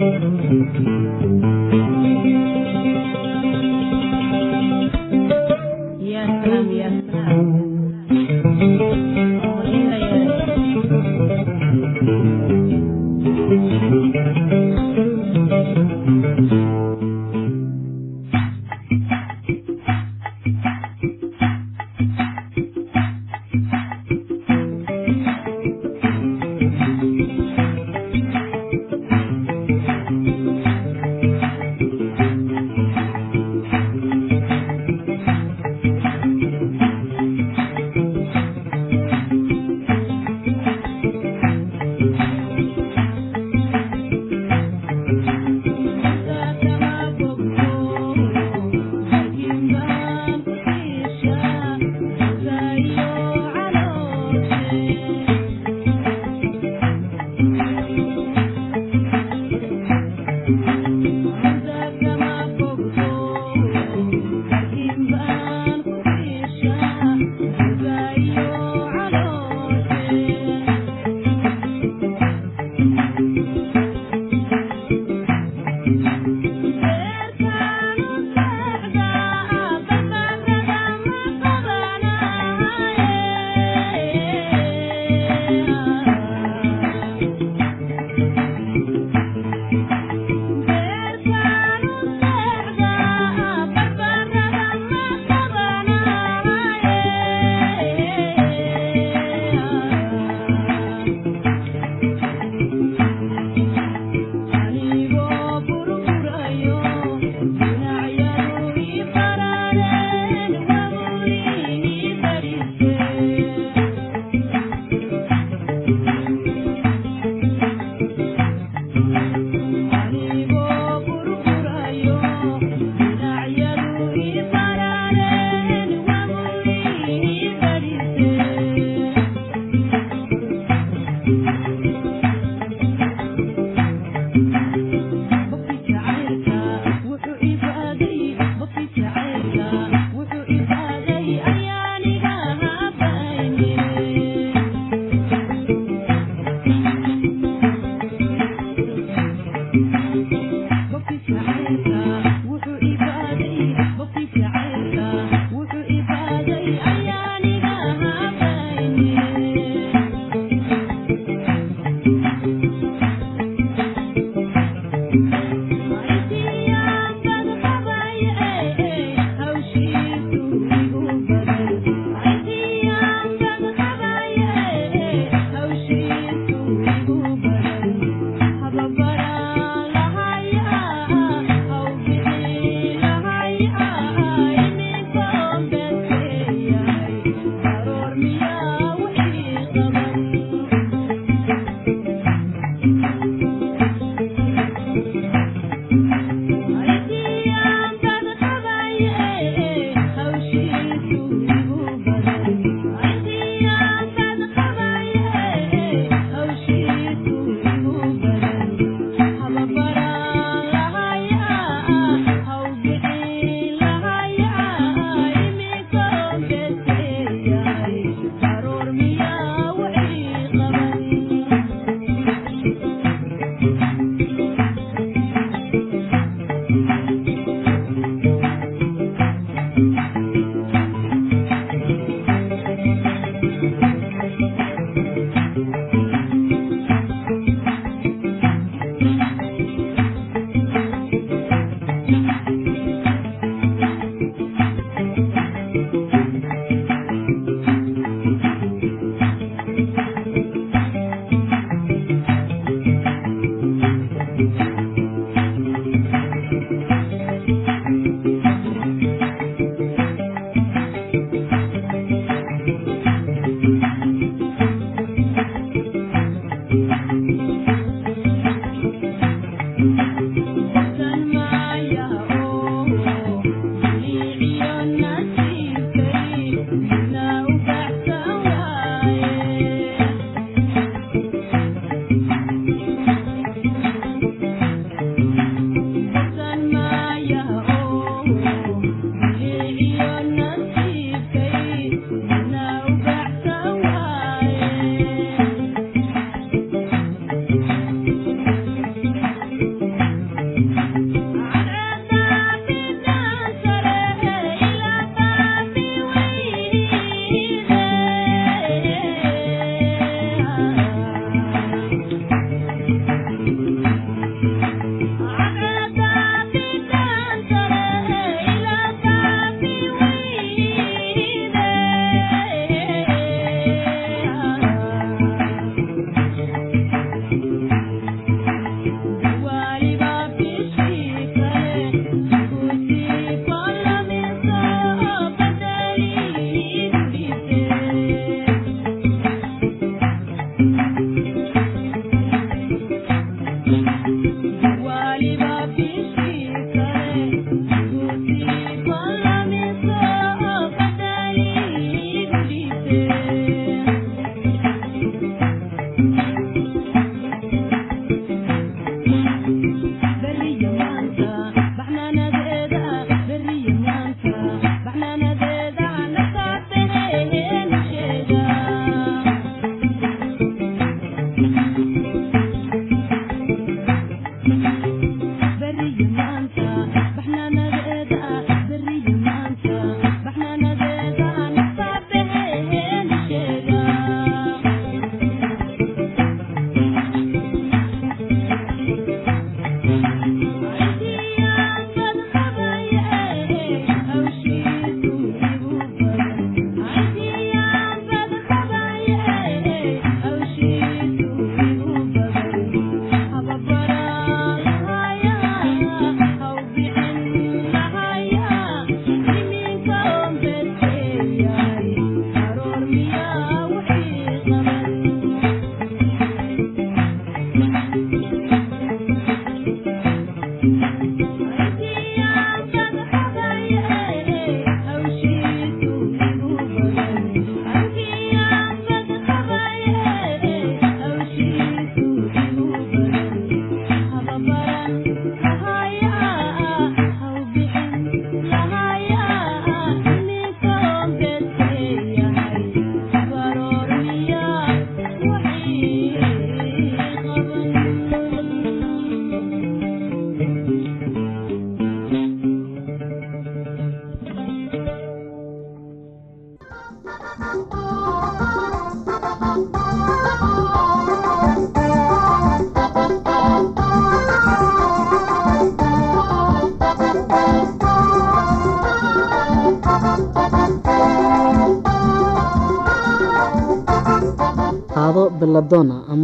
[0.00, 0.48] Ya salam, ya
[1.68, 1.89] salam.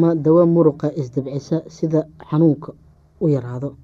[0.06, 2.72] Ama dawo muruqa isdabcisa sida xanuunka
[3.20, 3.74] u yaraado.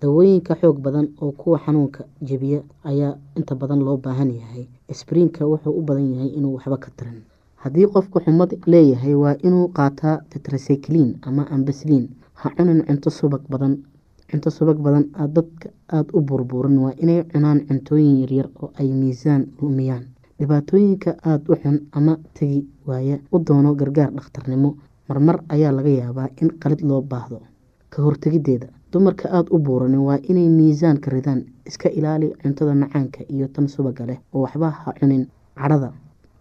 [0.00, 4.68] Dawooyinka xoog badan oo kuwa xanuunka jebiya ayaa inta badan loo baahan yahay.
[4.92, 7.22] Sbriinka wuxuu u badan yahay inuu waxba ka tarin.
[7.56, 13.82] Haddii qofku xumad leeyahay waa inuu qaataa tetracyclin ama ambasliin ha cunin cunto subag badan
[14.30, 16.78] cunto subag badan dadka aada u burburin.
[16.78, 20.06] Waa inay cunaan cuntooyin yaryar oo ay miisaan lumiyaan.
[20.38, 24.74] Dhibaatooyinka aada u xun ama tegi waaya u doono gargaar dhakhtarnimo
[25.08, 27.40] marmar ayaa laga yaabaa in qalid loo baahdo.
[27.90, 33.48] Ka hortegideeda dumarka aada u buuranin waa inay miisaanka ridaan iska ilaali cuntada macaanka iyo
[33.48, 35.92] tan subaga leh oo waxba ha cunin cadhada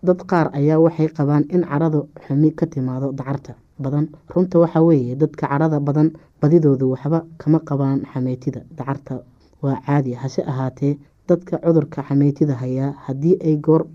[0.03, 4.07] dad qaar ayaa waxay qabaan in cadhada xumi ka timaado dacarta badan.
[4.33, 9.23] Runta waxaa weeye dadka cadhada badan badidoodu waxba kama qabaan xameytida dacarta.
[9.63, 13.85] Waa caadi hase ahaatee dadka cudurka xameytida hayaa haddii ay goor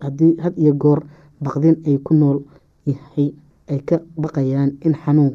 [0.00, 1.00] had iyo goor
[1.40, 2.38] baqdin ay ku nool
[2.86, 3.34] yahay
[3.70, 5.32] ay ka baqayaan in xanuun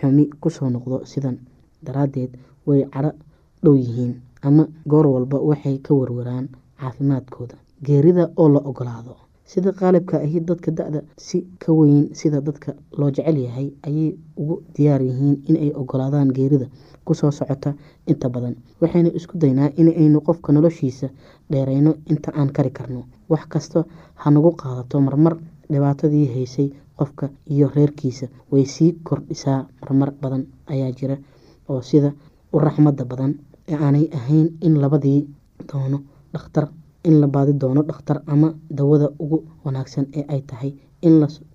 [0.00, 1.36] xumi ku soo noqdo sidan
[1.82, 2.30] daraadeed
[2.66, 3.12] way cadho
[3.62, 6.48] dhow yihiin ama goor walba waxay ka warwaraan
[6.80, 7.56] caafimaadkooda.
[7.84, 13.10] Geerida oo la ogolaado sida qaalibka ahi dadka da-da si ka weyn sida dadka loo
[13.10, 16.66] jecel yahay ayay ugu diyaar yihiin inay ogolaadaan geerida
[17.04, 17.74] ku soo socota
[18.06, 18.54] inta badan.
[18.80, 21.08] Waxaynu isku daynaa inaynu qofka noloshiisa
[21.50, 23.04] dheereyno inta aan kari karno.
[23.28, 23.84] Wax kasta
[24.14, 25.36] hanagu qaadato marmar
[25.70, 30.42] dhibaatadii haysay qofka iyo reerkiisa way sii kordhisaa marmar badan
[30.72, 31.16] ayaa jira
[31.70, 32.10] oo sida
[32.54, 33.32] u raxmada badan
[33.72, 35.20] ee aanay ahayn in labadii
[35.72, 35.98] doono
[36.34, 36.66] dhakhtar
[37.08, 40.70] in la baadi doono dhakhtar ama dawada ugu wanaagsan ee ay tahay
[41.08, 41.14] in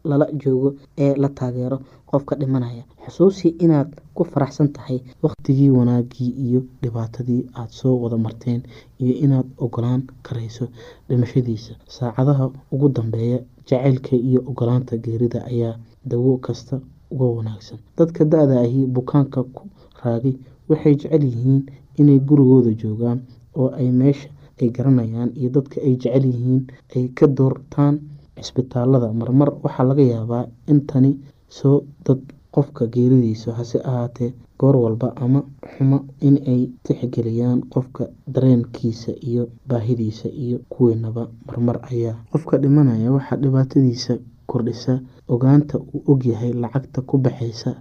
[0.10, 0.70] lala joogo
[1.04, 1.78] ee la taageero
[2.10, 2.84] qofka dhimanaya.
[3.06, 8.62] Xusuusi inaad ku faraxsan tahay waqtigii wanaagii iyo dhibaatadii aada soo wada marteen
[9.04, 10.66] iyo inaad ogolaan karayso
[11.10, 11.74] dhimashadiisa.
[11.98, 16.76] Saacadaha ugu dambeeya jacaylka iyo ogolaanta geerida ayaa dawo kasta
[17.12, 17.80] uga wanaagsan.
[17.98, 19.64] Dadka da-da ahi bukaanka ku
[20.04, 20.36] raagay
[20.70, 21.62] waxay jecel yihiin
[22.00, 23.20] inay gurigooda joogaan
[23.60, 24.30] oo ay meesha
[24.62, 26.62] ay garanayaan iyo dadka ay jecel yihiin
[26.96, 27.96] ay ka doortaan
[28.42, 31.12] cisbitaalada marmar waxaa laga yaabaa in tani
[31.58, 32.20] soo dad
[32.56, 35.40] qofka geeridiisa hase ahaatee goor walba ama
[35.74, 35.98] xumo
[36.28, 43.12] in ay tixgeliyaan qofka dareenkiisa iyo baahidiisa iyo kuweenaba marmar ayaa qofka dhimanaya.
[43.12, 44.14] Waxaa dhibaatadiisa
[44.48, 44.94] kordhisa
[45.28, 47.72] ogaanta uu ogyahay lacagta ku baxaysa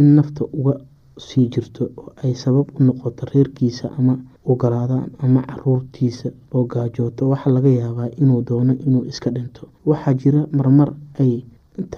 [0.00, 0.74] in nafta uga
[1.26, 7.28] sii jirto oo ay sabab u noqoto reerkiisa ama ogolaadaan ama caruurtiisa oo gaajooto.
[7.32, 9.68] Waxaa laga yaabaa inuu doono inuu iska dhinto.
[9.86, 11.32] Waxaa jira marmar ay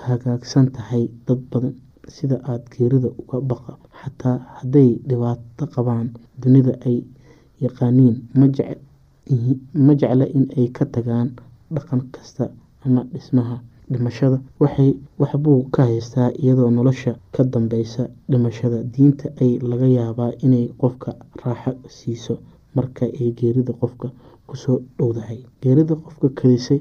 [0.06, 1.74] hagaagsan tahay dad badan
[2.14, 3.72] sida aada geerida uga baqa.
[4.00, 6.08] Xataa hadday dhibaato qabaan
[6.42, 6.96] dunida ay
[7.64, 8.16] yaqaaniin
[9.86, 11.28] ma jecla in ay ka tagaan
[11.74, 12.44] dhaqan kasta
[12.84, 13.56] ama dhismaha
[13.92, 14.38] dhimashada.
[15.20, 18.78] Waxbuu ka haystaa iyadoo nolosha ka dambeysa dhimashada.
[18.94, 21.10] Diinta ay laga yaabaa inay qofka
[21.44, 22.34] raaxo siiso
[22.74, 24.08] marka ay geerida qofka
[24.46, 25.38] ku soo dhowdahay.
[25.62, 26.80] Geerida qofka kadisay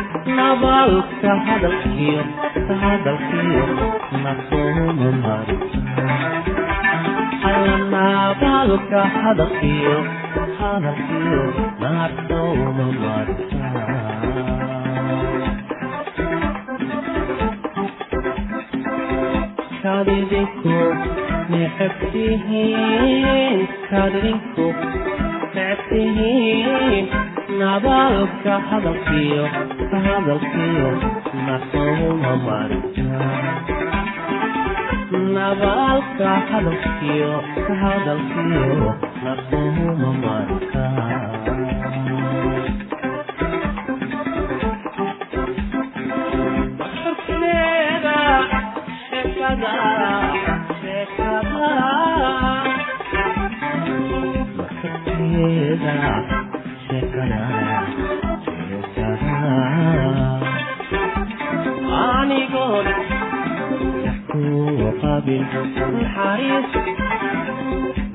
[0.51, 2.21] abaalka hadalkiyo
[2.81, 3.63] hadalkiyo
[4.23, 5.79] nasoma mariso
[7.43, 9.95] halan abaalka hadalkiyo
[10.59, 11.43] hadalkiyo
[11.83, 13.69] nasoma marisa
[19.83, 20.77] kadidinku
[21.51, 24.67] necebtihiin kadidinku
[25.55, 27.05] necebtihiin
[27.61, 29.43] nabaalka hadalkiyo
[29.91, 30.89] maanta hadalkiyo
[35.35, 37.33] nabaalka hadalkiyo
[37.67, 38.67] ka hadalkiyo
[39.23, 40.85] naquhuma marka
[57.23, 58.20] Thank you
[61.99, 62.87] anigoon
[64.31, 64.43] ku
[65.01, 65.43] qabin
[65.95, 66.69] naxariis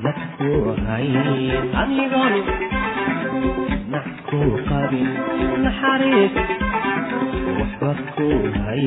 [0.04, 0.52] dadku
[0.86, 1.08] hay
[1.82, 2.34] anigoon
[3.92, 5.08] nax ku qabin
[5.64, 6.34] naxariis
[7.58, 8.28] waxba ku
[8.64, 8.84] hay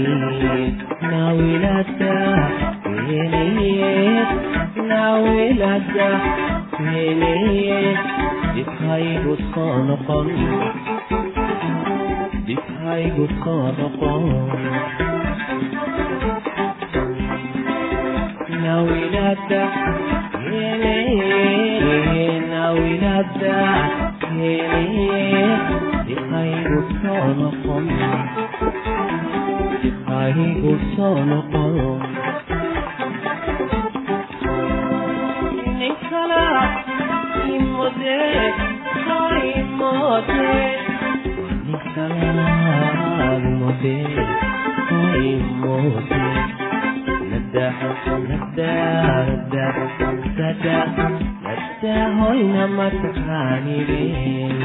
[1.11, 2.15] naawilada
[3.07, 4.29] weenayeed
[4.91, 6.09] naawilada
[6.83, 7.97] weenayeed
[8.55, 10.27] dibhaygu soo noqon
[29.81, 31.75] dibhaygu soo noqon
[35.79, 36.45] ninkala
[37.55, 38.17] imode imode
[39.07, 39.19] ninkala
[39.59, 40.47] imode
[52.19, 54.55] hoyna mataqaanidin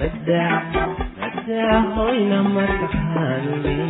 [0.00, 3.89] madah madah madah hoyna mataxaanle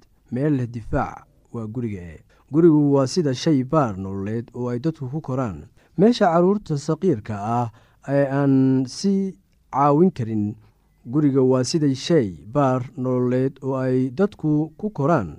[0.31, 2.01] meel leh difaac waa guriga
[2.51, 5.67] gurigu waa sida shay baar nololeed oo ay dadku ku koraan.
[5.97, 7.67] Meesha carruurta saqiirka ah
[8.07, 9.35] ee aan si
[9.71, 10.55] caawin karin
[11.05, 15.37] guriga waa sida shay baar nololeed oo ay dadku ku koraan.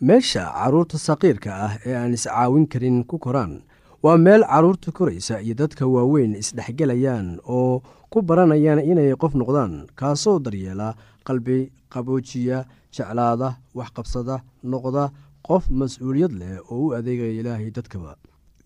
[0.00, 3.62] Meesha carruurta saqiirka ah ee aan iscaawin karin ku koraan
[4.02, 10.38] waa meel carruurta koraysa iyo dadka waaweyn isdhexgelayaan oo ku baranayaan inay qof noqdaan kaasoo
[10.44, 15.10] daryeela qalbi qaboojiya jeclaada waxqabsada noqda
[15.46, 18.16] qof mas'uuliyad leh oo u adeegaya ilaahay dadkaba.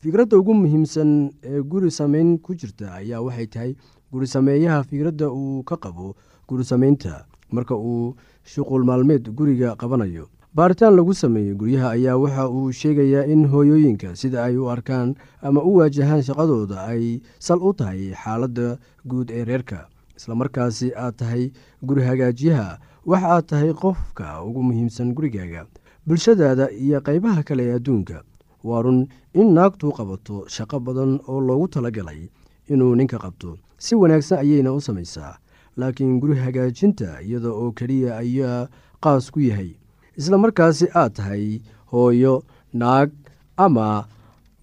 [0.01, 3.73] Fikradda ugu muhiimsan ee guri sameyn ku jirta ayaa waxay tahay
[4.13, 6.15] guri sameeyaha fikradda uu ka qabo
[6.49, 10.29] guri sameynta marka uu shuqul maalmeed guriga qabanayo.
[10.55, 15.63] Baaritaan lagu sameeyey guryaha ayaa waxa uu sheegayaa in hooyooyinka sida ay u arkaan ama
[15.63, 19.89] u waajahaan shaqadooda ay sal u tahay xaaladda guud ee reerka.
[20.17, 21.51] Islamarkaasi aad tahay
[21.83, 25.67] guri hagaajiyaha waxa aad tahay qofka ugu muhiimsan gurigaaga
[26.07, 28.23] bulshadaada iyo qaybaha kale ee adduunka.
[28.65, 32.29] Waa run in naagtu qabato shaqo badan oo loogu talagalay
[32.69, 33.59] inuu ninka qabto.
[33.79, 35.37] Si wanaagsan ayayna u samaysaa
[35.77, 38.69] laakiin guri hagaajinta iyada oo keliya ayaa
[39.05, 39.77] qaas ku yahay.
[40.17, 41.61] Isla markaasi aad tahay
[41.93, 43.11] hooyo naag
[43.57, 44.07] ama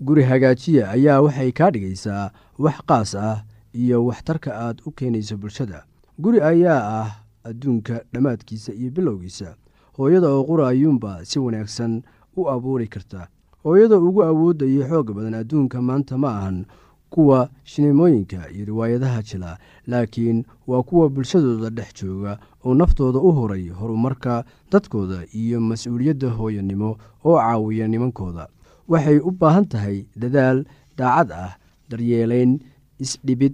[0.01, 5.85] guri hagaajiya ayaa waxay kaa dhigaysaa wax qaas ah iyo waxtarka aad u keenayso bulshada.
[6.17, 7.09] Guri ayaa ah
[7.43, 9.55] adduunka dhammaadkiisa iyo bilowgiisa
[9.97, 12.01] hooyada oo qura ayuunba si wanaagsan
[12.37, 13.27] u abuuri karta.
[13.63, 16.65] Hooyada ugu awoodda iyo xoogga badan adduunka maanta ma ahan
[17.09, 23.67] kuwa shineemooyinka iyo riwaayadaha jila laakiin waa kuwa bulshadooda dhex jooga oo naftooda u horay
[23.69, 28.47] horumarka dadkooda iyo mas'uuliyadda hooyanimo oo caawiya nimankooda.
[28.87, 30.65] Waxay u baahan tahay dadaal
[30.97, 31.55] daacad ah
[31.89, 32.59] daryeelayn
[32.99, 33.53] isdhibid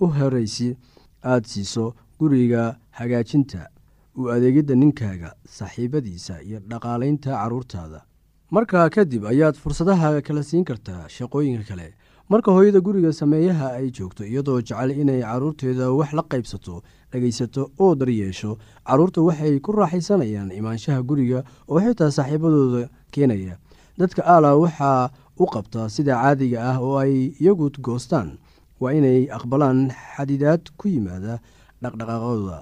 [0.00, 0.76] u horaysi
[1.24, 3.68] aad siiso guriga hagaajinta
[4.16, 8.00] u adeegidda ninkaaga saaxiibadiisa iyo dhaqaalaynta carruurtaada
[8.50, 11.94] markaa kadib ayaad fursadaha kala siin kartaa shaqooyinka kale.
[12.30, 16.82] Marka hooyada guriga sameeyaha ay joogto iyadoo jecel inay carruurteeda wax la qaybsato
[17.12, 23.58] dhegaysato oo daryeesho carruurta waxay ku raaxaysanayaan imaanshaha guriga oo xitaa saaxiibadooda keenaya.
[23.98, 28.38] Dadka aala waxaa u qabtaa sida caadiga ah oo ay iyagu goostaan
[28.80, 31.40] waa inay aqbalaan xadidaad ku yimaada
[31.82, 32.58] dhaqdhaqaaqooda.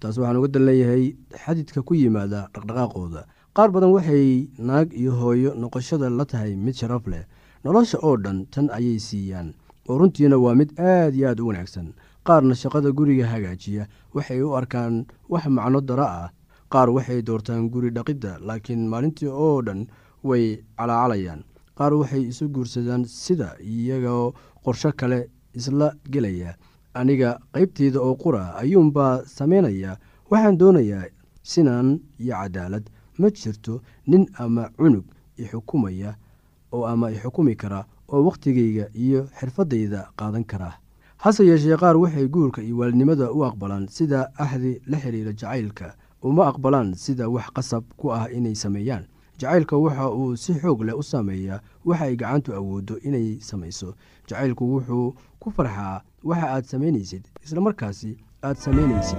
[0.00, 1.04] Taas waxaan uga dan leeyahay
[1.44, 3.24] xadidka ku yimaada dhaqdhaqaaqooda.
[3.56, 7.24] Qaar badan waxay naag iyo hooyo noqoshada la tahay mid sharaf leh.
[7.64, 9.54] Nolosha oo dhan tan ayay siiyaan.
[9.88, 11.94] Oo runtiina waa mid aad iyo aad u wanaagsan.
[12.26, 16.28] Qaarna shaqada guriga hagaajiya waxay u arkaan wax macno dara ah.
[16.72, 19.86] Qaar waxay doortaan guri dhaqidda laakiin maalintii oo dhan
[20.24, 21.44] way calaacalayaan.
[21.78, 24.32] Qaar waxay isu guursadaan sida iyagoo
[24.64, 26.54] qorsho kale isla gelaya.
[26.94, 29.96] Aniga qaybteyda oo qura ayuunbaa samaynaya
[30.30, 31.04] waxaan doonayaa
[31.42, 32.84] sinaan iyo cadaalad.
[33.18, 35.04] Ma jirto nin ama cunug
[35.38, 36.14] ixukumaya
[36.72, 40.72] oo ama ixukumi kara oo wakhtigayga iyo xirfaddayda qaadan kara.
[41.16, 46.46] Hase yeeshee qaar waxay guurka iyo waalidnimada u aqbalaan sida axdi la xiriira jacaylka uma
[46.48, 49.04] aqbalaan sida wax qasab ku ah inay sameeyaan
[49.40, 53.94] jacaylka waxa uu si xoog leh u saameeyaa waxa ay gacantu awooddo inay samayso.
[54.28, 58.10] Jacaylku wuxuu ku farxaa waxa aad samaynaysid islamarkaasi
[58.42, 59.18] aad samaynaysid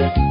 [0.00, 0.29] sida